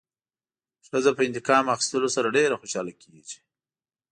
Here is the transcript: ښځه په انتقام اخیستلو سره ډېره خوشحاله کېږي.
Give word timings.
ښځه 0.85 1.11
په 1.17 1.21
انتقام 1.27 1.65
اخیستلو 1.75 2.13
سره 2.15 2.33
ډېره 2.37 2.59
خوشحاله 2.61 2.93
کېږي. 3.01 3.39